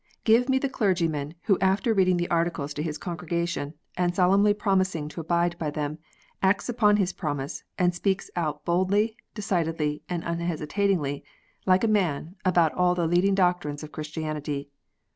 [0.23, 5.07] Give me the clergyman who, after reading the Articles to his congregation, and solemnly promising
[5.09, 5.99] to abide by them,
[6.41, 11.23] acts up to his promise, and speaks out boldly, decidedly, and unhesitatingly,
[11.67, 14.71] like a man, about all the leading doctrines of Christianity.